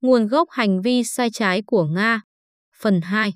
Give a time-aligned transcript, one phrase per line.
[0.00, 2.20] Nguồn gốc hành vi sai trái của Nga.
[2.80, 3.34] Phần 2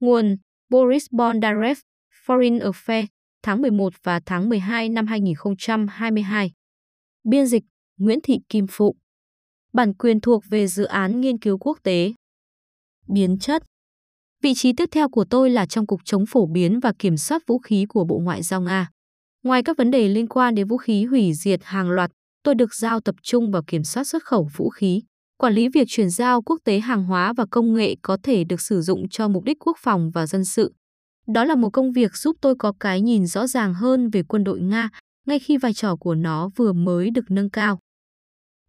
[0.00, 0.36] Nguồn
[0.68, 1.78] Boris Bondarev,
[2.26, 3.06] Foreign Affairs,
[3.42, 6.52] tháng 11 và tháng 12 năm 2022
[7.24, 7.62] Biên dịch
[7.96, 8.96] Nguyễn Thị Kim Phụ.
[9.72, 12.12] Bản quyền thuộc về dự án nghiên cứu quốc tế.
[13.08, 13.62] Biến chất.
[14.42, 17.42] Vị trí tiếp theo của tôi là trong Cục chống phổ biến và kiểm soát
[17.46, 18.90] vũ khí của Bộ Ngoại giao Nga.
[19.42, 22.10] Ngoài các vấn đề liên quan đến vũ khí hủy diệt hàng loạt,
[22.42, 25.02] tôi được giao tập trung vào kiểm soát xuất khẩu vũ khí,
[25.38, 28.60] quản lý việc chuyển giao quốc tế hàng hóa và công nghệ có thể được
[28.60, 30.72] sử dụng cho mục đích quốc phòng và dân sự.
[31.26, 34.44] Đó là một công việc giúp tôi có cái nhìn rõ ràng hơn về quân
[34.44, 34.88] đội Nga
[35.26, 37.78] ngay khi vai trò của nó vừa mới được nâng cao.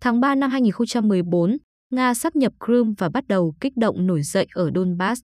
[0.02, 1.58] Tháng 3 năm 2014,
[1.94, 5.22] Nga sắp nhập Crimea và bắt đầu kích động nổi dậy ở Donbass.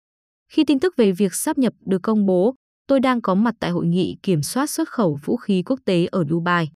[0.51, 2.55] Khi tin tức về việc sắp nhập được công bố,
[2.87, 6.05] tôi đang có mặt tại hội nghị kiểm soát xuất khẩu vũ khí quốc tế
[6.11, 6.69] ở Dubai.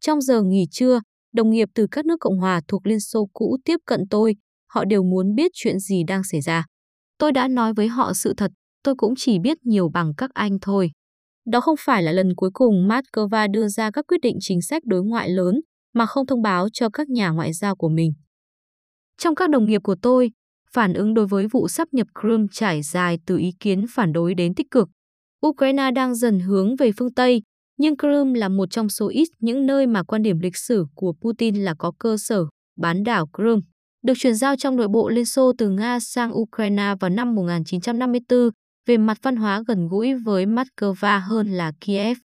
[0.00, 1.00] Trong giờ nghỉ trưa,
[1.32, 4.36] đồng nghiệp từ các nước Cộng hòa thuộc Liên Xô cũ tiếp cận tôi,
[4.72, 6.64] họ đều muốn biết chuyện gì đang xảy ra.
[7.18, 8.50] Tôi đã nói với họ sự thật,
[8.82, 10.90] tôi cũng chỉ biết nhiều bằng các anh thôi.
[11.46, 14.82] Đó không phải là lần cuối cùng Moscow đưa ra các quyết định chính sách
[14.86, 15.60] đối ngoại lớn
[15.94, 18.12] mà không thông báo cho các nhà ngoại giao của mình.
[19.18, 20.30] Trong các đồng nghiệp của tôi,
[20.72, 24.34] phản ứng đối với vụ sắp nhập Crimea trải dài từ ý kiến phản đối
[24.34, 24.88] đến tích cực.
[25.46, 27.42] Ukraine đang dần hướng về phương Tây,
[27.78, 31.12] nhưng Crimea là một trong số ít những nơi mà quan điểm lịch sử của
[31.20, 32.46] Putin là có cơ sở,
[32.80, 33.60] bán đảo Crimea,
[34.02, 38.50] được chuyển giao trong nội bộ Liên Xô từ Nga sang Ukraine vào năm 1954
[38.86, 42.18] về mặt văn hóa gần gũi với Moscow hơn là Kiev.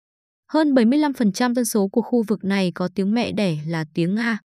[0.52, 4.39] Hơn 75% dân số của khu vực này có tiếng mẹ đẻ là tiếng Nga.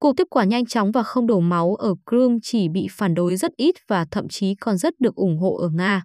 [0.00, 3.36] Cuộc tiếp quả nhanh chóng và không đổ máu ở Crimea chỉ bị phản đối
[3.36, 6.02] rất ít và thậm chí còn rất được ủng hộ ở Nga.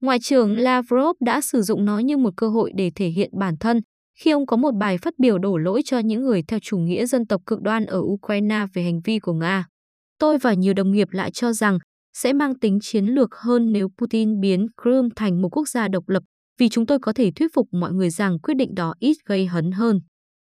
[0.00, 3.56] Ngoại trưởng Lavrov đã sử dụng nó như một cơ hội để thể hiện bản
[3.60, 3.80] thân
[4.14, 7.06] khi ông có một bài phát biểu đổ lỗi cho những người theo chủ nghĩa
[7.06, 9.66] dân tộc cực đoan ở Ukraine về hành vi của Nga.
[10.18, 11.78] Tôi và nhiều đồng nghiệp lại cho rằng
[12.16, 16.08] sẽ mang tính chiến lược hơn nếu Putin biến Crimea thành một quốc gia độc
[16.08, 16.22] lập
[16.58, 19.46] vì chúng tôi có thể thuyết phục mọi người rằng quyết định đó ít gây
[19.46, 20.00] hấn hơn.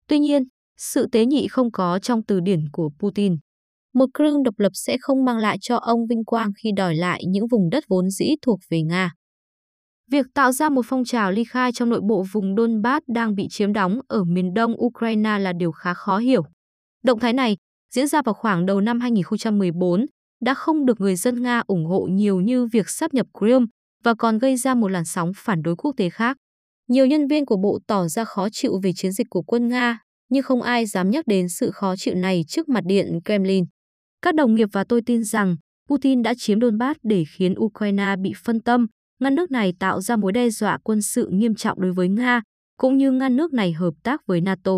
[0.08, 0.42] Tuy nhiên,
[0.76, 3.36] sự tế nhị không có trong từ điển của Putin.
[3.94, 7.22] Một Crimea độc lập sẽ không mang lại cho ông vinh quang khi đòi lại
[7.28, 9.12] những vùng đất vốn dĩ thuộc về Nga.
[10.10, 13.48] Việc tạo ra một phong trào ly khai trong nội bộ vùng Donbass đang bị
[13.50, 16.42] chiếm đóng ở miền đông Ukraine là điều khá khó hiểu.
[17.04, 17.56] Động thái này
[17.94, 20.06] diễn ra vào khoảng đầu năm 2014
[20.40, 23.66] đã không được người dân Nga ủng hộ nhiều như việc sáp nhập Crimea
[24.04, 26.36] và còn gây ra một làn sóng phản đối quốc tế khác.
[26.88, 29.98] Nhiều nhân viên của bộ tỏ ra khó chịu về chiến dịch của quân Nga,
[30.28, 33.64] nhưng không ai dám nhắc đến sự khó chịu này trước mặt điện Kremlin.
[34.22, 35.56] Các đồng nghiệp và tôi tin rằng
[35.88, 38.86] Putin đã chiếm Donbass để khiến Ukraine bị phân tâm,
[39.20, 42.42] ngăn nước này tạo ra mối đe dọa quân sự nghiêm trọng đối với Nga,
[42.76, 44.72] cũng như ngăn nước này hợp tác với NATO.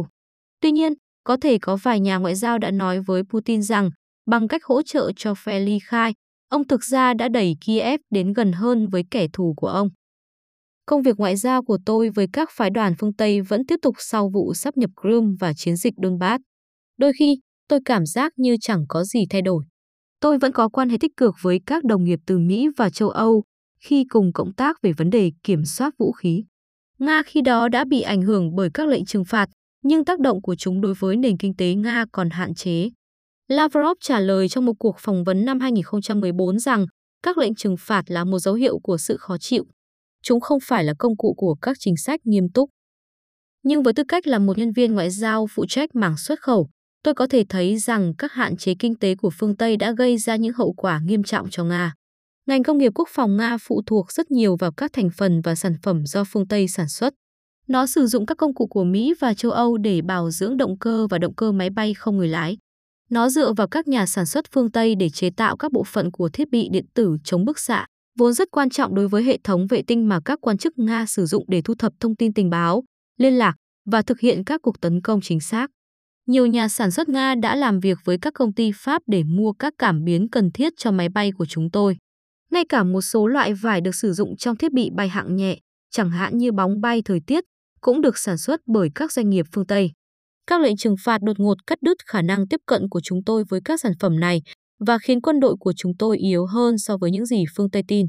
[0.60, 0.92] Tuy nhiên,
[1.24, 3.90] có thể có vài nhà ngoại giao đã nói với Putin rằng
[4.26, 6.14] bằng cách hỗ trợ cho phe ly khai,
[6.48, 9.88] ông thực ra đã đẩy Kiev đến gần hơn với kẻ thù của ông.
[10.86, 13.94] Công việc ngoại giao của tôi với các phái đoàn phương Tây vẫn tiếp tục
[13.98, 16.42] sau vụ sắp nhập Crimea và chiến dịch Donbass.
[16.96, 17.38] Đôi khi,
[17.68, 19.64] tôi cảm giác như chẳng có gì thay đổi.
[20.20, 23.08] Tôi vẫn có quan hệ tích cực với các đồng nghiệp từ Mỹ và châu
[23.10, 23.42] Âu
[23.84, 26.44] khi cùng cộng tác về vấn đề kiểm soát vũ khí.
[26.98, 29.48] Nga khi đó đã bị ảnh hưởng bởi các lệnh trừng phạt,
[29.82, 32.90] nhưng tác động của chúng đối với nền kinh tế Nga còn hạn chế.
[33.48, 36.86] Lavrov trả lời trong một cuộc phỏng vấn năm 2014 rằng
[37.22, 39.64] các lệnh trừng phạt là một dấu hiệu của sự khó chịu.
[40.22, 42.70] Chúng không phải là công cụ của các chính sách nghiêm túc.
[43.62, 46.68] Nhưng với tư cách là một nhân viên ngoại giao phụ trách mảng xuất khẩu,
[47.02, 50.18] tôi có thể thấy rằng các hạn chế kinh tế của phương Tây đã gây
[50.18, 51.94] ra những hậu quả nghiêm trọng cho Nga.
[52.46, 55.54] Ngành công nghiệp quốc phòng Nga phụ thuộc rất nhiều vào các thành phần và
[55.54, 57.14] sản phẩm do phương Tây sản xuất.
[57.68, 60.78] Nó sử dụng các công cụ của Mỹ và châu Âu để bảo dưỡng động
[60.78, 62.58] cơ và động cơ máy bay không người lái.
[63.10, 66.10] Nó dựa vào các nhà sản xuất phương Tây để chế tạo các bộ phận
[66.10, 67.86] của thiết bị điện tử chống bức xạ,
[68.18, 71.06] vốn rất quan trọng đối với hệ thống vệ tinh mà các quan chức Nga
[71.06, 72.82] sử dụng để thu thập thông tin tình báo,
[73.18, 73.54] liên lạc
[73.90, 75.70] và thực hiện các cuộc tấn công chính xác.
[76.26, 79.52] Nhiều nhà sản xuất Nga đã làm việc với các công ty Pháp để mua
[79.52, 81.96] các cảm biến cần thiết cho máy bay của chúng tôi.
[82.52, 85.58] Ngay cả một số loại vải được sử dụng trong thiết bị bay hạng nhẹ,
[85.90, 87.44] chẳng hạn như bóng bay thời tiết,
[87.80, 89.90] cũng được sản xuất bởi các doanh nghiệp phương Tây.
[90.46, 93.44] Các lệnh trừng phạt đột ngột cắt đứt khả năng tiếp cận của chúng tôi
[93.48, 94.42] với các sản phẩm này
[94.86, 97.82] và khiến quân đội của chúng tôi yếu hơn so với những gì phương Tây
[97.88, 98.06] tin.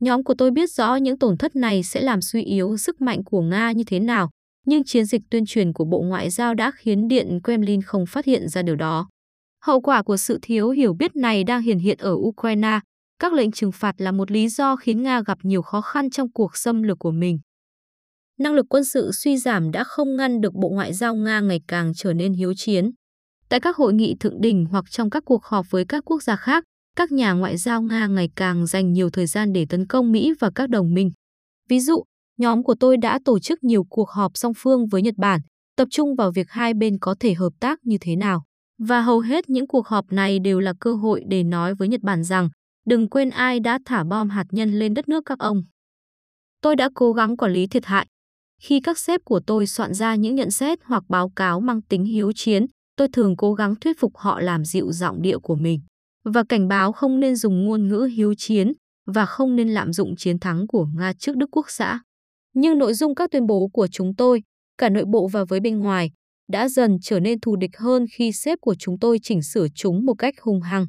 [0.00, 3.24] Nhóm của tôi biết rõ những tổn thất này sẽ làm suy yếu sức mạnh
[3.24, 4.30] của Nga như thế nào,
[4.66, 8.24] nhưng chiến dịch tuyên truyền của Bộ Ngoại giao đã khiến Điện Kremlin không phát
[8.24, 9.08] hiện ra điều đó.
[9.64, 12.80] Hậu quả của sự thiếu hiểu biết này đang hiện hiện ở Ukraine.
[13.18, 16.32] Các lệnh trừng phạt là một lý do khiến Nga gặp nhiều khó khăn trong
[16.32, 17.38] cuộc xâm lược của mình.
[18.38, 21.60] Năng lực quân sự suy giảm đã không ngăn được Bộ Ngoại giao Nga ngày
[21.68, 22.90] càng trở nên hiếu chiến.
[23.48, 26.36] Tại các hội nghị thượng đỉnh hoặc trong các cuộc họp với các quốc gia
[26.36, 26.64] khác,
[26.96, 30.32] các nhà ngoại giao Nga ngày càng dành nhiều thời gian để tấn công Mỹ
[30.40, 31.10] và các đồng minh.
[31.68, 32.02] Ví dụ,
[32.38, 35.40] nhóm của tôi đã tổ chức nhiều cuộc họp song phương với Nhật Bản,
[35.76, 38.44] tập trung vào việc hai bên có thể hợp tác như thế nào.
[38.78, 42.00] Và hầu hết những cuộc họp này đều là cơ hội để nói với Nhật
[42.02, 42.48] Bản rằng
[42.86, 45.62] đừng quên ai đã thả bom hạt nhân lên đất nước các ông.
[46.60, 48.06] Tôi đã cố gắng quản lý thiệt hại.
[48.62, 52.04] Khi các sếp của tôi soạn ra những nhận xét hoặc báo cáo mang tính
[52.04, 52.66] hiếu chiến,
[52.96, 55.80] tôi thường cố gắng thuyết phục họ làm dịu giọng điệu của mình
[56.24, 58.72] và cảnh báo không nên dùng ngôn ngữ hiếu chiến
[59.06, 62.00] và không nên lạm dụng chiến thắng của Nga trước Đức Quốc xã.
[62.54, 64.42] Nhưng nội dung các tuyên bố của chúng tôi,
[64.78, 66.10] cả nội bộ và với bên ngoài,
[66.52, 70.06] đã dần trở nên thù địch hơn khi sếp của chúng tôi chỉnh sửa chúng
[70.06, 70.86] một cách hung hăng.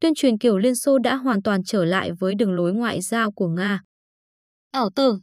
[0.00, 3.32] Tuyên truyền kiểu Liên Xô đã hoàn toàn trở lại với đường lối ngoại giao
[3.32, 3.82] của Nga.
[4.70, 5.20] Ảo tưởng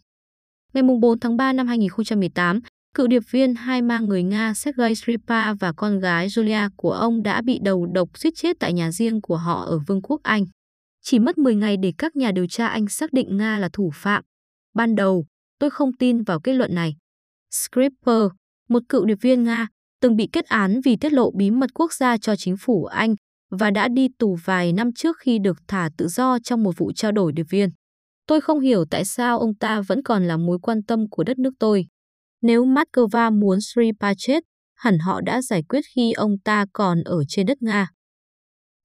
[0.74, 2.60] Ngày 4 tháng 3 năm 2018,
[2.94, 7.24] cựu điệp viên hai mang người Nga Sergei Skripal và con gái Julia của ông
[7.24, 10.45] đã bị đầu độc suýt chết tại nhà riêng của họ ở Vương quốc Anh.
[11.01, 13.92] Chỉ mất 10 ngày để các nhà điều tra Anh xác định Nga là thủ
[13.94, 14.24] phạm.
[14.74, 15.25] Ban đầu,
[15.60, 16.95] tôi không tin vào kết luận này.
[17.51, 18.24] Skripal,
[18.69, 19.68] một cựu điệp viên Nga,
[20.01, 23.16] từng bị kết án vì tiết lộ bí mật quốc gia cho chính phủ Anh
[23.51, 26.92] và đã đi tù vài năm trước khi được thả tự do trong một vụ
[26.95, 27.69] trao đổi điệp viên.
[28.27, 31.39] Tôi không hiểu tại sao ông ta vẫn còn là mối quan tâm của đất
[31.39, 31.86] nước tôi.
[32.42, 34.44] Nếu Moscow muốn Sripa chết,
[34.75, 37.88] hẳn họ đã giải quyết khi ông ta còn ở trên đất Nga.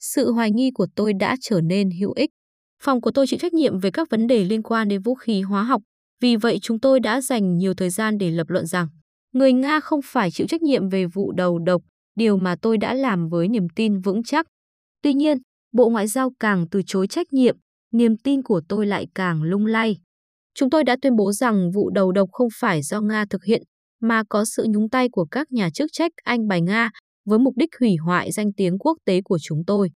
[0.01, 2.31] Sự hoài nghi của tôi đã trở nên hữu ích.
[2.83, 5.43] Phòng của tôi chịu trách nhiệm về các vấn đề liên quan đến vũ khí
[5.43, 5.83] hóa học,
[6.21, 8.89] vì vậy chúng tôi đã dành nhiều thời gian để lập luận rằng
[9.33, 11.83] người Nga không phải chịu trách nhiệm về vụ đầu độc,
[12.21, 14.47] điều mà tôi đã làm với niềm tin vững chắc.
[15.03, 15.39] Tuy nhiên,
[15.73, 17.57] Bộ Ngoại giao càng từ chối trách nhiệm,
[17.93, 19.97] niềm tin của tôi lại càng lung lay.
[20.55, 23.63] Chúng tôi đã tuyên bố rằng vụ đầu độc không phải do Nga thực hiện,
[24.01, 26.91] mà có sự nhúng tay của các nhà chức trách Anh bài Nga
[27.25, 29.91] với mục đích hủy hoại danh tiếng quốc tế của chúng tôi.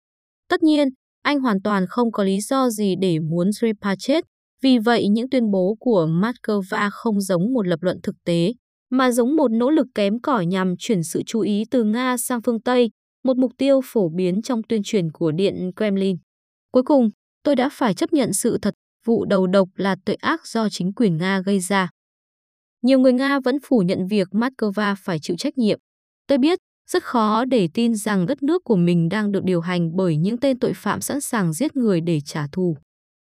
[0.50, 0.88] Tất nhiên,
[1.22, 4.24] Anh hoàn toàn không có lý do gì để muốn Sripa chết,
[4.62, 8.54] vì vậy những tuyên bố của Moscow không giống một lập luận thực tế,
[8.94, 12.42] mà giống một nỗ lực kém cỏi nhằm chuyển sự chú ý từ Nga sang
[12.42, 12.90] phương Tây,
[13.24, 16.18] một mục tiêu phổ biến trong tuyên truyền của Điện Kremlin.
[16.72, 17.10] Cuối cùng,
[17.44, 18.74] tôi đã phải chấp nhận sự thật
[19.06, 21.90] vụ đầu độc là tội ác do chính quyền Nga gây ra.
[22.82, 25.80] Nhiều người Nga vẫn phủ nhận việc Moscow phải chịu trách nhiệm.
[26.28, 29.96] Tôi biết, rất khó để tin rằng đất nước của mình đang được điều hành
[29.96, 32.78] bởi những tên tội phạm sẵn sàng giết người để trả thù.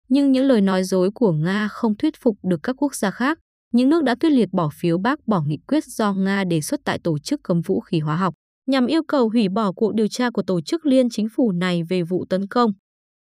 [0.09, 3.39] Nhưng những lời nói dối của Nga không thuyết phục được các quốc gia khác.
[3.73, 6.81] Những nước đã quyết liệt bỏ phiếu bác bỏ nghị quyết do Nga đề xuất
[6.85, 8.35] tại Tổ chức Cấm Vũ khí Hóa học,
[8.67, 11.83] nhằm yêu cầu hủy bỏ cuộc điều tra của tổ chức liên chính phủ này
[11.83, 12.73] về vụ tấn công.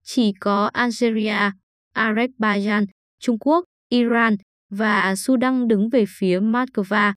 [0.05, 1.51] Chỉ có Algeria,
[1.95, 2.85] Azerbaijan,
[3.19, 4.35] Trung Quốc, Iran
[4.69, 7.13] và Sudan đứng về phía Moscow.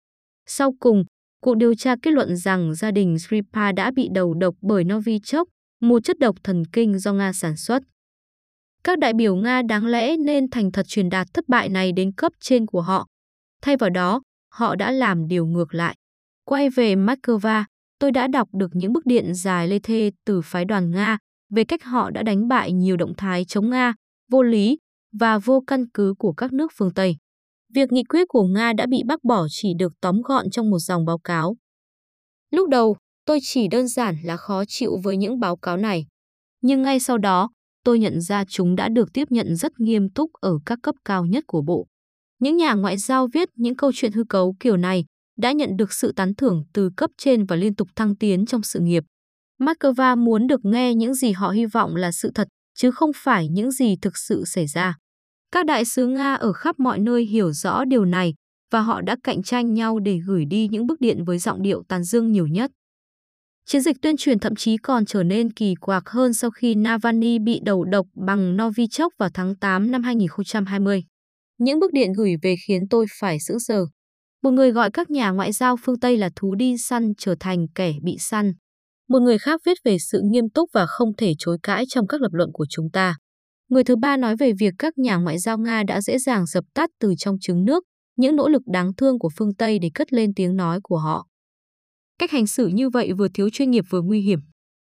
[0.46, 1.04] Sau cùng,
[1.42, 5.48] cuộc điều tra kết luận rằng gia đình Skripal đã bị đầu độc bởi Novichok,
[5.82, 7.84] một chất độc thần kinh do Nga sản xuất.
[8.84, 12.12] Các đại biểu Nga đáng lẽ nên thành thật truyền đạt thất bại này đến
[12.12, 13.08] cấp trên của họ.
[13.64, 15.96] Thay vào đó, họ đã làm điều ngược lại.
[16.46, 17.64] Quay về Moscow,
[18.00, 21.18] tôi đã đọc được những bức điện dài lê thê từ phái đoàn Nga
[21.50, 23.94] về cách họ đã đánh bại nhiều động thái chống Nga,
[24.32, 24.78] vô lý
[25.20, 27.16] và vô căn cứ của các nước phương Tây.
[27.74, 30.80] Việc nghị quyết của Nga đã bị bác bỏ chỉ được tóm gọn trong một
[30.80, 31.56] dòng báo cáo.
[32.52, 32.96] Lúc đầu,
[33.26, 36.06] tôi chỉ đơn giản là khó chịu với những báo cáo này.
[36.62, 37.50] Nhưng ngay sau đó,
[37.84, 41.26] tôi nhận ra chúng đã được tiếp nhận rất nghiêm túc ở các cấp cao
[41.26, 41.88] nhất của Bộ.
[42.44, 45.06] Những nhà ngoại giao viết những câu chuyện hư cấu kiểu này
[45.38, 48.64] đã nhận được sự tán thưởng từ cấp trên và liên tục thăng tiến trong
[48.64, 49.04] sự nghiệp.
[49.62, 53.48] Moscow muốn được nghe những gì họ hy vọng là sự thật, chứ không phải
[53.48, 54.98] những gì thực sự xảy ra.
[55.52, 58.34] Các đại sứ Nga ở khắp mọi nơi hiểu rõ điều này
[58.72, 61.84] và họ đã cạnh tranh nhau để gửi đi những bức điện với giọng điệu
[61.88, 62.72] tàn dương nhiều nhất.
[63.66, 67.40] Chiến dịch tuyên truyền thậm chí còn trở nên kỳ quặc hơn sau khi Navalny
[67.40, 71.04] bị đầu độc bằng Novichok vào tháng 8 năm 2020.
[71.58, 73.86] Những bức điện gửi về khiến tôi phải sững sờ.
[74.44, 77.66] Một người gọi các nhà ngoại giao phương Tây là thú đi săn trở thành
[77.76, 78.54] kẻ bị săn.
[79.10, 82.22] Một người khác viết về sự nghiêm túc và không thể chối cãi trong các
[82.22, 83.16] lập luận của chúng ta.
[83.70, 86.64] Người thứ ba nói về việc các nhà ngoại giao Nga đã dễ dàng dập
[86.74, 87.84] tắt từ trong trứng nước
[88.16, 91.28] những nỗ lực đáng thương của phương Tây để cất lên tiếng nói của họ.
[92.20, 94.40] Cách hành xử như vậy vừa thiếu chuyên nghiệp vừa nguy hiểm.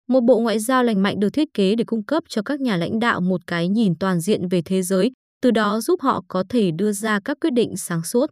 [0.08, 2.76] Một bộ ngoại giao lành mạnh được thiết kế để cung cấp cho các nhà
[2.76, 5.10] lãnh đạo một cái nhìn toàn diện về thế giới,
[5.42, 8.30] từ đó giúp họ có thể đưa ra các quyết định sáng suốt.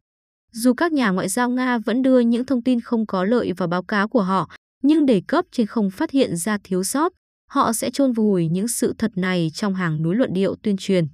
[0.53, 3.69] Dù các nhà ngoại giao Nga vẫn đưa những thông tin không có lợi vào
[3.69, 4.51] báo cáo của họ,
[4.83, 7.13] nhưng để cấp trên không phát hiện ra thiếu sót,
[7.51, 11.05] họ sẽ chôn vùi những sự thật này trong hàng núi luận điệu tuyên truyền.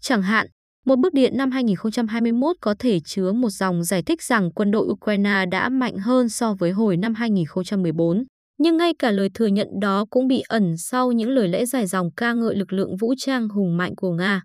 [0.00, 0.46] Chẳng hạn,
[0.86, 4.86] một bức điện năm 2021 có thể chứa một dòng giải thích rằng quân đội
[4.86, 8.24] Ukraine đã mạnh hơn so với hồi năm 2014.
[8.58, 11.86] Nhưng ngay cả lời thừa nhận đó cũng bị ẩn sau những lời lẽ dài
[11.86, 14.42] dòng ca ngợi lực lượng vũ trang hùng mạnh của Nga.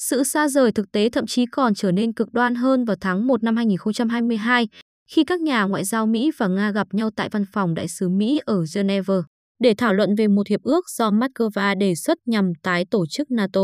[0.00, 3.26] Sự xa rời thực tế thậm chí còn trở nên cực đoan hơn vào tháng
[3.26, 4.68] 1 năm 2022,
[5.10, 8.08] khi các nhà ngoại giao Mỹ và Nga gặp nhau tại văn phòng đại sứ
[8.08, 9.14] Mỹ ở Geneva
[9.62, 13.30] để thảo luận về một hiệp ước do Moscow đề xuất nhằm tái tổ chức
[13.30, 13.60] NATO.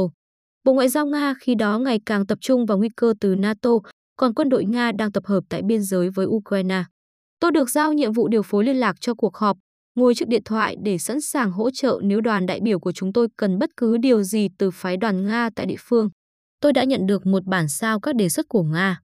[0.65, 3.71] Bộ Ngoại giao Nga khi đó ngày càng tập trung vào nguy cơ từ NATO,
[4.17, 6.85] còn quân đội Nga đang tập hợp tại biên giới với Ukraine.
[7.41, 9.57] Tôi được giao nhiệm vụ điều phối liên lạc cho cuộc họp,
[9.95, 13.13] ngồi trước điện thoại để sẵn sàng hỗ trợ nếu đoàn đại biểu của chúng
[13.13, 16.09] tôi cần bất cứ điều gì từ phái đoàn Nga tại địa phương.
[16.65, 19.01] Tôi đã nhận được một bản sao các đề xuất của Nga.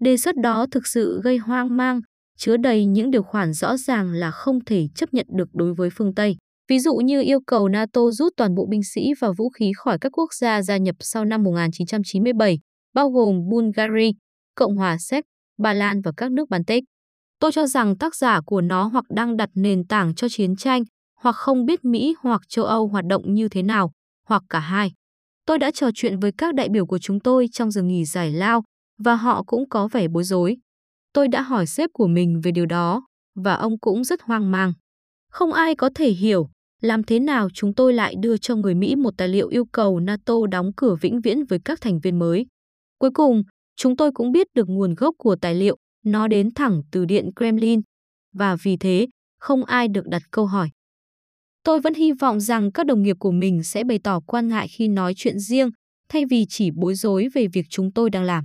[0.00, 2.00] Đề xuất đó thực sự gây hoang mang,
[2.38, 5.90] chứa đầy những điều khoản rõ ràng là không thể chấp nhận được đối với
[5.92, 6.36] phương Tây.
[6.68, 9.98] Ví dụ như yêu cầu NATO rút toàn bộ binh sĩ và vũ khí khỏi
[10.00, 12.58] các quốc gia gia nhập sau năm 1997,
[12.94, 14.10] bao gồm Bulgaria,
[14.54, 15.24] Cộng hòa Séc,
[15.58, 16.84] Ba Lan và các nước Baltic.
[17.40, 20.82] Tôi cho rằng tác giả của nó hoặc đang đặt nền tảng cho chiến tranh,
[21.20, 23.92] hoặc không biết Mỹ hoặc châu Âu hoạt động như thế nào,
[24.26, 24.92] hoặc cả hai.
[25.46, 28.32] Tôi đã trò chuyện với các đại biểu của chúng tôi trong giờ nghỉ giải
[28.32, 28.62] lao,
[28.98, 30.56] và họ cũng có vẻ bối rối.
[31.12, 34.72] Tôi đã hỏi sếp của mình về điều đó, và ông cũng rất hoang mang.
[35.30, 36.48] Không ai có thể hiểu
[36.80, 40.00] làm thế nào chúng tôi lại đưa cho người Mỹ một tài liệu yêu cầu
[40.00, 42.46] NATO đóng cửa vĩnh viễn với các thành viên mới.
[42.98, 43.42] Cuối cùng,
[43.76, 47.30] chúng tôi cũng biết được nguồn gốc của tài liệu, nó đến thẳng từ Điện
[47.36, 47.80] Kremlin,
[48.32, 49.06] và vì thế,
[49.38, 50.70] không ai được đặt câu hỏi.
[51.64, 54.68] Tôi vẫn hy vọng rằng các đồng nghiệp của mình sẽ bày tỏ quan ngại
[54.68, 55.70] khi nói chuyện riêng,
[56.08, 58.44] thay vì chỉ bối rối về việc chúng tôi đang làm.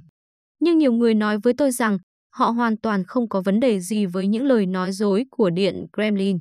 [0.60, 1.98] Nhưng nhiều người nói với tôi rằng
[2.34, 5.86] họ hoàn toàn không có vấn đề gì với những lời nói dối của Điện
[5.94, 6.40] Kremlin.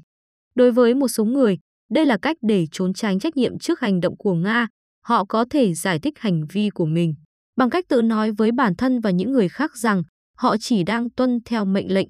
[0.54, 1.58] Đối với một số người,
[1.90, 4.68] đây là cách để trốn tránh trách nhiệm trước hành động của Nga.
[5.04, 7.14] Họ có thể giải thích hành vi của mình
[7.56, 10.02] bằng cách tự nói với bản thân và những người khác rằng
[10.36, 12.08] họ chỉ đang tuân theo mệnh lệnh.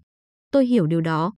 [0.50, 1.32] Tôi hiểu điều đó.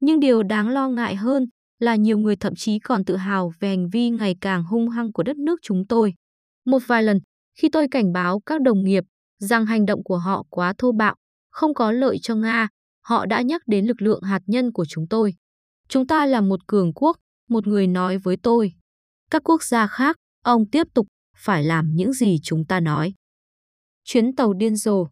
[0.00, 1.46] Nhưng điều đáng lo ngại hơn
[1.78, 5.12] là nhiều người thậm chí còn tự hào về hành vi ngày càng hung hăng
[5.12, 6.14] của đất nước chúng tôi.
[6.66, 7.18] Một vài lần,
[7.58, 9.04] khi tôi cảnh báo các đồng nghiệp
[9.38, 11.14] rằng hành động của họ quá thô bạo,
[11.50, 12.68] không có lợi cho Nga,
[13.04, 15.34] họ đã nhắc đến lực lượng hạt nhân của chúng tôi.
[15.88, 17.16] Chúng ta là một cường quốc,
[17.48, 18.72] một người nói với tôi.
[19.30, 21.06] Các quốc gia khác, ông tiếp tục
[21.36, 23.14] phải làm những gì chúng ta nói.
[24.04, 25.06] Chuyến tàu điên rồ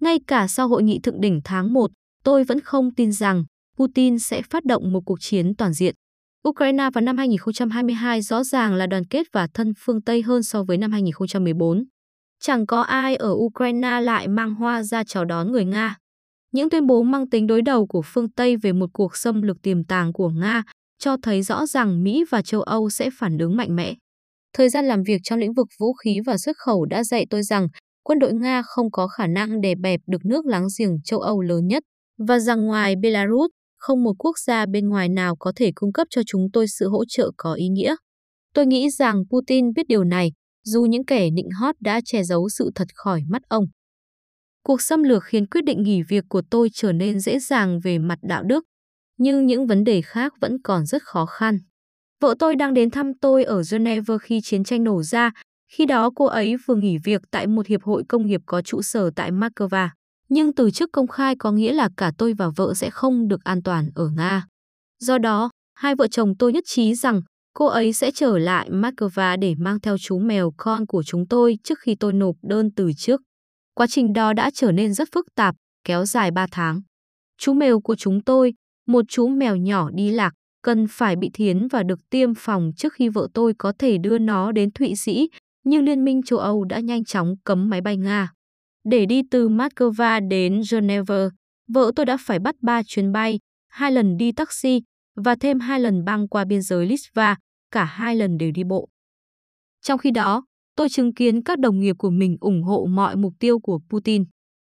[0.00, 1.90] Ngay cả sau hội nghị thượng đỉnh tháng 1,
[2.24, 3.44] tôi vẫn không tin rằng
[3.80, 5.94] Putin sẽ phát động một cuộc chiến toàn diện.
[6.48, 10.62] Ukraine vào năm 2022 rõ ràng là đoàn kết và thân phương Tây hơn so
[10.64, 11.84] với năm 2014.
[12.40, 15.96] Chẳng có ai ở Ukraine lại mang hoa ra chào đón người Nga.
[16.52, 19.62] Những tuyên bố mang tính đối đầu của phương Tây về một cuộc xâm lược
[19.62, 20.62] tiềm tàng của Nga
[20.98, 23.94] cho thấy rõ rằng Mỹ và châu Âu sẽ phản ứng mạnh mẽ.
[24.52, 27.42] Thời gian làm việc trong lĩnh vực vũ khí và xuất khẩu đã dạy tôi
[27.42, 27.68] rằng
[28.02, 31.40] quân đội Nga không có khả năng đè bẹp được nước láng giềng châu Âu
[31.40, 31.82] lớn nhất
[32.28, 36.06] và rằng ngoài Belarus, không một quốc gia bên ngoài nào có thể cung cấp
[36.10, 37.94] cho chúng tôi sự hỗ trợ có ý nghĩa.
[38.54, 40.32] Tôi nghĩ rằng Putin biết điều này,
[40.64, 43.64] dù những kẻ nịnh hót đã che giấu sự thật khỏi mắt ông.
[44.62, 47.98] Cuộc xâm lược khiến quyết định nghỉ việc của tôi trở nên dễ dàng về
[47.98, 48.64] mặt đạo đức,
[49.18, 51.58] nhưng những vấn đề khác vẫn còn rất khó khăn.
[52.20, 55.30] Vợ tôi đang đến thăm tôi ở Geneva khi chiến tranh nổ ra,
[55.72, 58.82] khi đó cô ấy vừa nghỉ việc tại một hiệp hội công nghiệp có trụ
[58.82, 59.88] sở tại Moscow.
[60.30, 63.44] Nhưng từ chức công khai có nghĩa là cả tôi và vợ sẽ không được
[63.44, 64.46] an toàn ở Nga.
[65.00, 67.20] Do đó, hai vợ chồng tôi nhất trí rằng
[67.54, 71.58] cô ấy sẽ trở lại Moscow để mang theo chú mèo con của chúng tôi
[71.64, 73.20] trước khi tôi nộp đơn từ trước.
[73.74, 76.80] Quá trình đó đã trở nên rất phức tạp, kéo dài 3 tháng.
[77.38, 78.54] Chú mèo của chúng tôi,
[78.86, 80.32] một chú mèo nhỏ đi lạc,
[80.62, 84.18] cần phải bị thiến và được tiêm phòng trước khi vợ tôi có thể đưa
[84.18, 85.28] nó đến Thụy Sĩ,
[85.64, 88.32] nhưng Liên minh châu Âu đã nhanh chóng cấm máy bay Nga.
[88.84, 91.28] Để đi từ Moscow đến Geneva,
[91.68, 94.82] vợ tôi đã phải bắt 3 chuyến bay, hai lần đi taxi
[95.16, 97.36] và thêm hai lần băng qua biên giới Litva,
[97.70, 98.88] cả hai lần đều đi bộ.
[99.82, 100.44] Trong khi đó,
[100.76, 104.24] tôi chứng kiến các đồng nghiệp của mình ủng hộ mọi mục tiêu của Putin.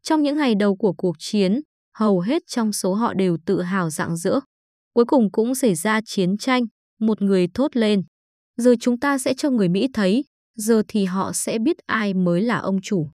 [0.03, 1.61] Trong những ngày đầu của cuộc chiến,
[1.95, 4.41] hầu hết trong số họ đều tự hào rạng rỡ.
[4.95, 6.65] Cuối cùng cũng xảy ra chiến tranh,
[7.01, 8.03] một người thốt lên.
[8.57, 10.25] Giờ chúng ta sẽ cho người Mỹ thấy,
[10.57, 13.09] giờ thì họ sẽ biết ai mới là ông chủ.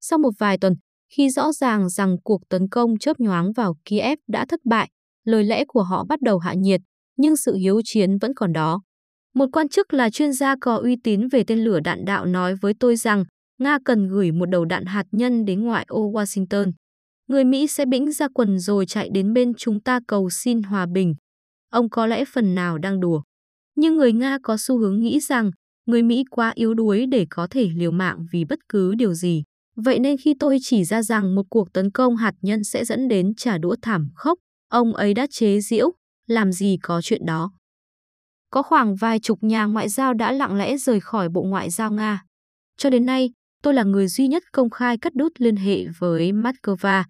[0.00, 0.74] Sau một vài tuần,
[1.14, 4.90] khi rõ ràng rằng cuộc tấn công chớp nhoáng vào Kiev đã thất bại,
[5.24, 6.80] lời lẽ của họ bắt đầu hạ nhiệt,
[7.16, 8.80] nhưng sự hiếu chiến vẫn còn đó.
[9.34, 12.54] Một quan chức là chuyên gia có uy tín về tên lửa đạn đạo nói
[12.54, 13.24] với tôi rằng
[13.58, 16.72] Nga cần gửi một đầu đạn hạt nhân đến ngoại ô Washington.
[17.28, 20.86] Người Mỹ sẽ bĩnh ra quần rồi chạy đến bên chúng ta cầu xin hòa
[20.86, 21.14] bình.
[21.70, 23.22] Ông có lẽ phần nào đang đùa.
[23.76, 25.50] Nhưng người Nga có xu hướng nghĩ rằng
[25.86, 29.42] người Mỹ quá yếu đuối để có thể liều mạng vì bất cứ điều gì.
[29.84, 33.08] Vậy nên khi tôi chỉ ra rằng một cuộc tấn công hạt nhân sẽ dẫn
[33.08, 35.90] đến trả đũa thảm khốc, ông ấy đã chế giễu,
[36.26, 37.52] làm gì có chuyện đó.
[38.50, 41.92] Có khoảng vài chục nhà ngoại giao đã lặng lẽ rời khỏi Bộ Ngoại giao
[41.92, 42.22] Nga.
[42.76, 43.30] Cho đến nay,
[43.62, 47.04] tôi là người duy nhất công khai cắt đứt liên hệ với Moscow,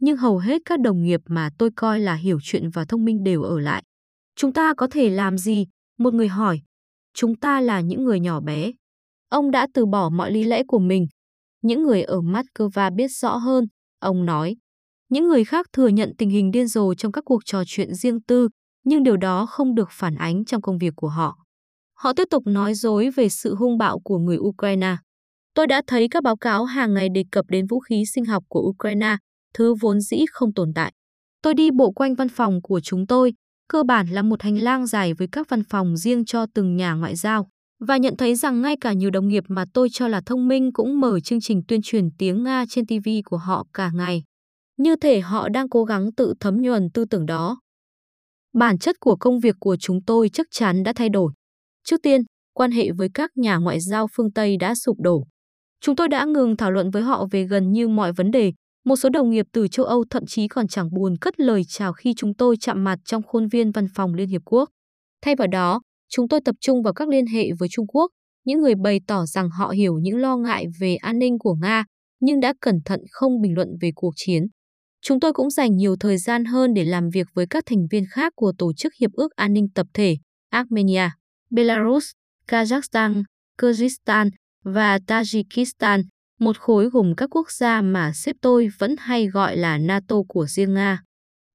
[0.00, 3.24] nhưng hầu hết các đồng nghiệp mà tôi coi là hiểu chuyện và thông minh
[3.24, 3.82] đều ở lại.
[4.36, 5.66] Chúng ta có thể làm gì?
[5.98, 6.60] Một người hỏi.
[7.14, 8.72] Chúng ta là những người nhỏ bé.
[9.28, 11.06] Ông đã từ bỏ mọi lý lẽ của mình.
[11.64, 13.64] Những người ở Moscow biết rõ hơn,
[14.00, 14.56] ông nói.
[15.08, 18.22] Những người khác thừa nhận tình hình điên rồ trong các cuộc trò chuyện riêng
[18.22, 18.48] tư,
[18.84, 21.36] nhưng điều đó không được phản ánh trong công việc của họ.
[21.94, 24.96] Họ tiếp tục nói dối về sự hung bạo của người Ukraine.
[25.54, 28.44] Tôi đã thấy các báo cáo hàng ngày đề cập đến vũ khí sinh học
[28.48, 29.16] của Ukraine,
[29.54, 30.92] thứ vốn dĩ không tồn tại.
[31.42, 33.32] Tôi đi bộ quanh văn phòng của chúng tôi,
[33.68, 36.92] cơ bản là một hành lang dài với các văn phòng riêng cho từng nhà
[36.94, 37.48] ngoại giao,
[37.80, 40.72] và nhận thấy rằng ngay cả nhiều đồng nghiệp mà tôi cho là thông minh
[40.72, 44.22] cũng mở chương trình tuyên truyền tiếng Nga trên TV của họ cả ngày.
[44.76, 47.60] Như thể họ đang cố gắng tự thấm nhuần tư tưởng đó.
[48.52, 51.32] Bản chất của công việc của chúng tôi chắc chắn đã thay đổi.
[51.84, 52.20] Trước tiên,
[52.52, 55.24] quan hệ với các nhà ngoại giao phương Tây đã sụp đổ.
[55.80, 58.52] Chúng tôi đã ngừng thảo luận với họ về gần như mọi vấn đề.
[58.84, 61.92] Một số đồng nghiệp từ châu Âu thậm chí còn chẳng buồn cất lời chào
[61.92, 64.68] khi chúng tôi chạm mặt trong khuôn viên văn phòng Liên Hiệp Quốc.
[65.22, 65.80] Thay vào đó,
[66.16, 68.10] chúng tôi tập trung vào các liên hệ với Trung Quốc,
[68.44, 71.84] những người bày tỏ rằng họ hiểu những lo ngại về an ninh của Nga,
[72.20, 74.42] nhưng đã cẩn thận không bình luận về cuộc chiến.
[75.02, 78.04] Chúng tôi cũng dành nhiều thời gian hơn để làm việc với các thành viên
[78.10, 80.16] khác của Tổ chức Hiệp ước An ninh Tập thể
[80.50, 81.08] Armenia,
[81.50, 82.10] Belarus,
[82.48, 83.22] Kazakhstan,
[83.58, 84.30] Kyrgyzstan
[84.64, 86.02] và Tajikistan,
[86.40, 90.46] một khối gồm các quốc gia mà xếp tôi vẫn hay gọi là NATO của
[90.46, 91.02] riêng Nga.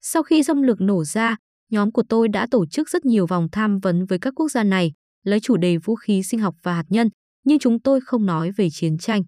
[0.01, 1.35] Sau khi xâm lược nổ ra,
[1.69, 4.63] nhóm của tôi đã tổ chức rất nhiều vòng tham vấn với các quốc gia
[4.63, 4.91] này,
[5.23, 7.09] lấy chủ đề vũ khí sinh học và hạt nhân,
[7.45, 9.23] nhưng chúng tôi không nói về chiến tranh.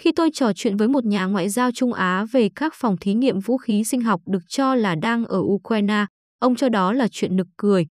[0.00, 3.14] Khi tôi trò chuyện với một nhà ngoại giao Trung Á về các phòng thí
[3.14, 6.06] nghiệm vũ khí sinh học được cho là đang ở Ukraine,
[6.38, 7.86] ông cho đó là chuyện nực cười,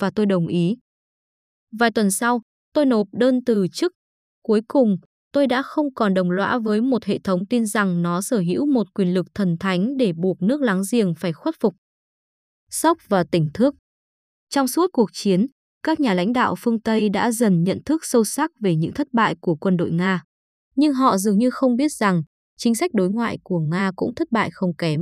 [0.00, 0.76] và tôi đồng ý.
[1.78, 3.92] Vài tuần sau, tôi nộp đơn từ chức.
[4.42, 4.96] Cuối cùng,
[5.32, 8.66] tôi đã không còn đồng lõa với một hệ thống tin rằng nó sở hữu
[8.66, 11.74] một quyền lực thần thánh để buộc nước láng giềng phải khuất phục.
[12.70, 13.74] Sốc và tỉnh thức
[14.50, 15.46] Trong suốt cuộc chiến,
[15.82, 19.06] các nhà lãnh đạo phương Tây đã dần nhận thức sâu sắc về những thất
[19.12, 20.24] bại của quân đội Nga
[20.76, 22.22] nhưng họ dường như không biết rằng
[22.56, 25.00] chính sách đối ngoại của Nga cũng thất bại không kém.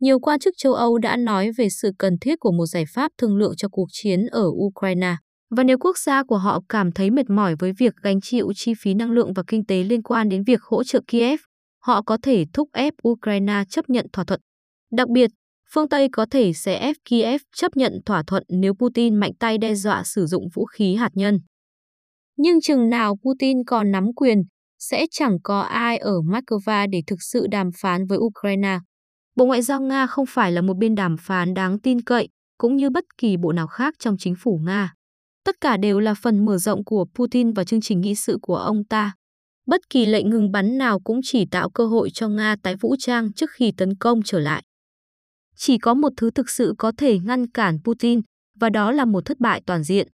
[0.00, 3.12] Nhiều quan chức châu Âu đã nói về sự cần thiết của một giải pháp
[3.18, 5.16] thương lượng cho cuộc chiến ở Ukraine.
[5.56, 8.72] Và nếu quốc gia của họ cảm thấy mệt mỏi với việc gánh chịu chi
[8.78, 11.40] phí năng lượng và kinh tế liên quan đến việc hỗ trợ Kiev,
[11.82, 14.40] họ có thể thúc ép Ukraine chấp nhận thỏa thuận.
[14.92, 15.30] Đặc biệt,
[15.74, 19.58] phương Tây có thể sẽ ép Kiev chấp nhận thỏa thuận nếu Putin mạnh tay
[19.58, 21.38] đe dọa sử dụng vũ khí hạt nhân.
[22.36, 24.42] Nhưng chừng nào Putin còn nắm quyền,
[24.78, 28.78] sẽ chẳng có ai ở Moscow để thực sự đàm phán với Ukraine.
[29.36, 32.76] Bộ Ngoại giao Nga không phải là một bên đàm phán đáng tin cậy, cũng
[32.76, 34.94] như bất kỳ bộ nào khác trong chính phủ Nga.
[35.44, 38.56] Tất cả đều là phần mở rộng của Putin và chương trình nghị sự của
[38.56, 39.12] ông ta.
[39.66, 42.96] Bất kỳ lệnh ngừng bắn nào cũng chỉ tạo cơ hội cho Nga tái vũ
[42.98, 44.62] trang trước khi tấn công trở lại.
[45.56, 48.20] Chỉ có một thứ thực sự có thể ngăn cản Putin,
[48.60, 50.08] và đó là một thất bại toàn diện.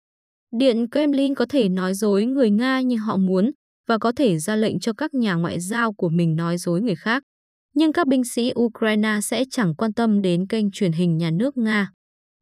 [0.59, 3.51] Điện Kremlin có thể nói dối người Nga như họ muốn,
[3.87, 6.95] và có thể ra lệnh cho các nhà ngoại giao của mình nói dối người
[6.95, 7.23] khác.
[7.73, 11.57] Nhưng các binh sĩ Ukraine sẽ chẳng quan tâm đến kênh truyền hình nhà nước
[11.57, 11.91] Nga.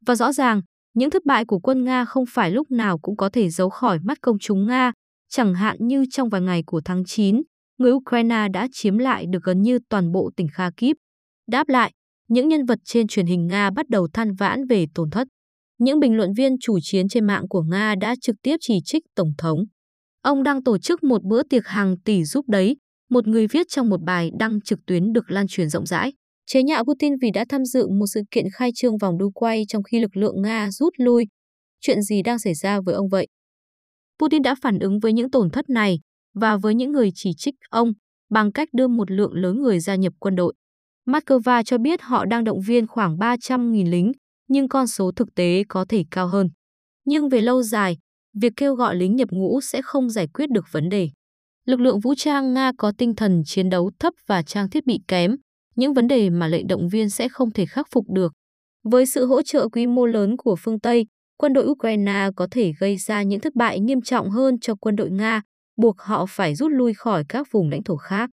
[0.05, 0.61] Và rõ ràng,
[0.93, 3.99] những thất bại của quân Nga không phải lúc nào cũng có thể giấu khỏi
[4.03, 4.91] mắt công chúng Nga,
[5.29, 7.41] chẳng hạn như trong vài ngày của tháng 9,
[7.77, 10.95] người Ukraine đã chiếm lại được gần như toàn bộ tỉnh Kharkiv.
[11.47, 11.91] Đáp lại,
[12.29, 15.27] những nhân vật trên truyền hình Nga bắt đầu than vãn về tổn thất.
[15.77, 19.03] Những bình luận viên chủ chiến trên mạng của Nga đã trực tiếp chỉ trích
[19.15, 19.59] Tổng thống.
[20.21, 22.77] Ông đang tổ chức một bữa tiệc hàng tỷ giúp đấy,
[23.09, 26.13] một người viết trong một bài đăng trực tuyến được lan truyền rộng rãi.
[26.45, 29.63] Chế nhạo Putin vì đã tham dự một sự kiện khai trương vòng đu quay
[29.67, 31.25] trong khi lực lượng Nga rút lui.
[31.81, 33.27] Chuyện gì đang xảy ra với ông vậy?
[34.19, 35.99] Putin đã phản ứng với những tổn thất này
[36.33, 37.91] và với những người chỉ trích ông
[38.29, 40.53] bằng cách đưa một lượng lớn người gia nhập quân đội.
[41.09, 44.11] Moscow cho biết họ đang động viên khoảng 300.000 lính,
[44.47, 46.49] nhưng con số thực tế có thể cao hơn.
[47.05, 47.97] Nhưng về lâu dài,
[48.41, 51.09] việc kêu gọi lính nhập ngũ sẽ không giải quyết được vấn đề.
[51.65, 54.99] Lực lượng vũ trang Nga có tinh thần chiến đấu thấp và trang thiết bị
[55.07, 55.35] kém,
[55.75, 58.33] những vấn đề mà lệnh động viên sẽ không thể khắc phục được.
[58.83, 61.05] Với sự hỗ trợ quy mô lớn của phương Tây,
[61.37, 64.95] quân đội Ukraine có thể gây ra những thất bại nghiêm trọng hơn cho quân
[64.95, 65.41] đội Nga,
[65.77, 68.29] buộc họ phải rút lui khỏi các vùng lãnh thổ khác.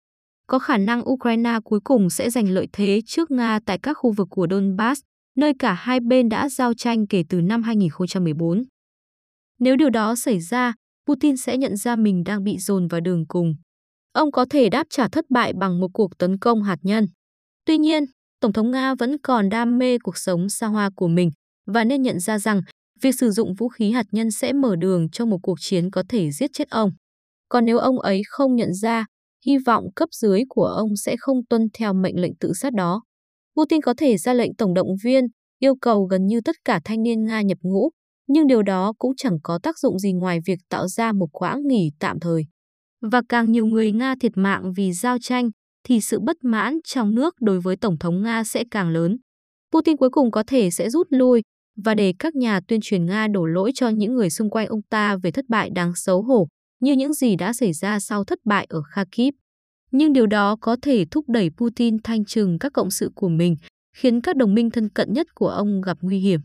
[0.46, 4.12] Có khả năng Ukraine cuối cùng sẽ giành lợi thế trước Nga tại các khu
[4.12, 5.00] vực của Donbass,
[5.36, 8.62] nơi cả hai bên đã giao tranh kể từ năm 2014.
[9.58, 10.74] Nếu điều đó xảy ra,
[11.06, 13.54] Putin sẽ nhận ra mình đang bị dồn vào đường cùng.
[14.12, 17.06] Ông có thể đáp trả thất bại bằng một cuộc tấn công hạt nhân.
[17.64, 18.04] Tuy nhiên,
[18.40, 21.30] Tổng thống Nga vẫn còn đam mê cuộc sống xa hoa của mình
[21.66, 22.60] và nên nhận ra rằng
[23.02, 26.02] việc sử dụng vũ khí hạt nhân sẽ mở đường cho một cuộc chiến có
[26.08, 26.90] thể giết chết ông.
[27.48, 29.06] Còn nếu ông ấy không nhận ra,
[29.46, 33.02] hy vọng cấp dưới của ông sẽ không tuân theo mệnh lệnh tự sát đó.
[33.56, 35.24] Putin có thể ra lệnh tổng động viên,
[35.58, 37.90] yêu cầu gần như tất cả thanh niên Nga nhập ngũ,
[38.28, 41.66] nhưng điều đó cũng chẳng có tác dụng gì ngoài việc tạo ra một quãng
[41.66, 42.42] nghỉ tạm thời.
[43.12, 45.50] Và càng nhiều người Nga thiệt mạng vì giao tranh,
[45.84, 49.16] thì sự bất mãn trong nước đối với Tổng thống Nga sẽ càng lớn.
[49.72, 51.42] Putin cuối cùng có thể sẽ rút lui
[51.84, 54.82] và để các nhà tuyên truyền Nga đổ lỗi cho những người xung quanh ông
[54.90, 56.46] ta về thất bại đáng xấu hổ
[56.80, 59.34] như những gì đã xảy ra sau thất bại ở Kharkiv.
[59.90, 63.56] Nhưng điều đó có thể thúc đẩy Putin thanh trừng các cộng sự của mình,
[63.96, 66.40] khiến các đồng minh thân cận nhất của ông gặp nguy hiểm.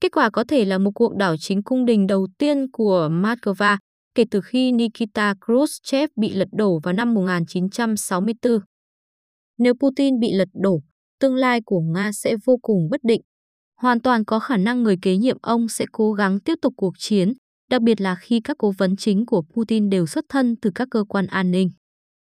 [0.00, 3.78] Kết quả có thể là một cuộc đảo chính cung đình đầu tiên của Moscow
[4.14, 8.58] kể từ khi Nikita Khrushchev bị lật đổ vào năm 1964.
[9.58, 10.80] Nếu Putin bị lật đổ,
[11.20, 13.20] tương lai của Nga sẽ vô cùng bất định.
[13.76, 16.94] Hoàn toàn có khả năng người kế nhiệm ông sẽ cố gắng tiếp tục cuộc
[16.98, 17.32] chiến,
[17.72, 20.88] đặc biệt là khi các cố vấn chính của Putin đều xuất thân từ các
[20.90, 21.70] cơ quan an ninh.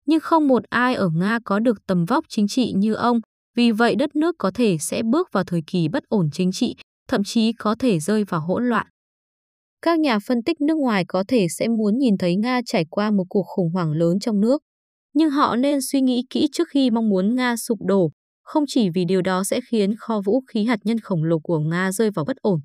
[0.06, 3.20] Nhưng không một ai ở Nga có được tầm vóc chính trị như ông,
[3.56, 6.76] vì vậy đất nước có thể sẽ bước vào thời kỳ bất ổn chính trị,
[7.08, 8.86] thậm chí có thể rơi vào hỗn loạn.
[9.82, 13.10] Các nhà phân tích nước ngoài có thể sẽ muốn nhìn thấy Nga trải qua
[13.10, 14.62] một cuộc khủng hoảng lớn trong nước,
[15.14, 18.10] nhưng họ nên suy nghĩ kỹ trước khi mong muốn Nga sụp đổ,
[18.42, 21.58] không chỉ vì điều đó sẽ khiến kho vũ khí hạt nhân khổng lồ của
[21.58, 22.60] Nga rơi vào bất ổn.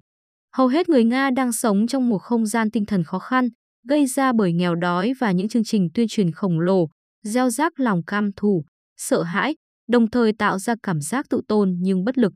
[0.57, 3.49] Hầu hết người Nga đang sống trong một không gian tinh thần khó khăn,
[3.87, 6.87] gây ra bởi nghèo đói và những chương trình tuyên truyền khổng lồ,
[7.23, 8.63] gieo rắc lòng cam thù,
[8.97, 9.55] sợ hãi,
[9.89, 12.33] đồng thời tạo ra cảm giác tự tôn nhưng bất lực.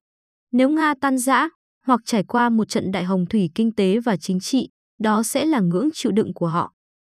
[0.51, 1.49] Nếu Nga tan rã
[1.85, 4.69] hoặc trải qua một trận đại hồng thủy kinh tế và chính trị,
[5.01, 6.73] đó sẽ là ngưỡng chịu đựng của họ.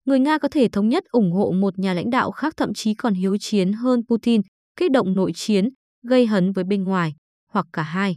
[0.04, 2.94] Người Nga có thể thống nhất ủng hộ một nhà lãnh đạo khác thậm chí
[2.94, 4.40] còn hiếu chiến hơn Putin,
[4.76, 5.68] kích động nội chiến,
[6.02, 7.14] gây hấn với bên ngoài,
[7.52, 8.16] hoặc cả hai.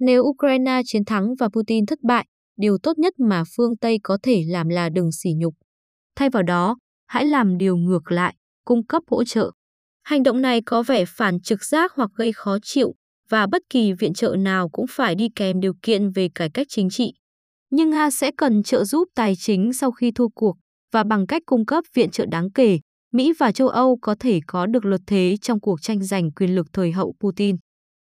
[0.00, 4.18] Nếu Ukraine chiến thắng và Putin thất bại, điều tốt nhất mà phương Tây có
[4.22, 5.54] thể làm là đừng sỉ nhục.
[6.16, 8.34] Thay vào đó, hãy làm điều ngược lại,
[8.64, 9.50] cung cấp hỗ trợ.
[10.04, 12.94] Hành động này có vẻ phản trực giác hoặc gây khó chịu,
[13.28, 16.66] và bất kỳ viện trợ nào cũng phải đi kèm điều kiện về cải cách
[16.70, 17.12] chính trị.
[17.70, 20.56] Nhưng Nga sẽ cần trợ giúp tài chính sau khi thua cuộc,
[20.92, 22.78] và bằng cách cung cấp viện trợ đáng kể,
[23.12, 26.54] Mỹ và châu Âu có thể có được lợi thế trong cuộc tranh giành quyền
[26.54, 27.56] lực thời hậu Putin.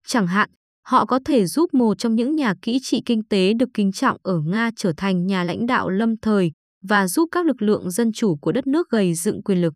[0.07, 0.49] Chẳng hạn,
[0.83, 4.17] họ có thể giúp một trong những nhà kỹ trị kinh tế được kính trọng
[4.23, 6.51] ở Nga trở thành nhà lãnh đạo lâm thời
[6.83, 9.73] và giúp các lực lượng dân chủ của đất nước gầy dựng quyền lực.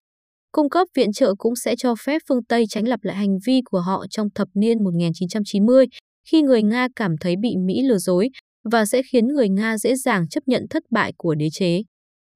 [0.51, 3.61] Cung cấp viện trợ cũng sẽ cho phép phương Tây tránh lặp lại hành vi
[3.65, 5.85] của họ trong thập niên 1990
[6.29, 8.29] khi người Nga cảm thấy bị Mỹ lừa dối
[8.71, 11.81] và sẽ khiến người Nga dễ dàng chấp nhận thất bại của đế chế.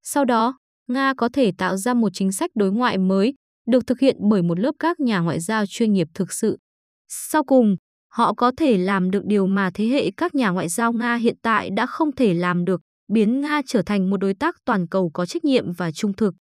[0.04, 3.34] Sau đó, Nga có thể tạo ra một chính sách đối ngoại mới,
[3.68, 6.58] được thực hiện bởi một lớp các nhà ngoại giao chuyên nghiệp thực sự.
[7.08, 7.76] Sau cùng,
[8.10, 11.36] họ có thể làm được điều mà thế hệ các nhà ngoại giao Nga hiện
[11.42, 15.12] tại đã không thể làm được, biến Nga trở thành một đối tác toàn cầu
[15.14, 16.34] có trách nhiệm và trung thực.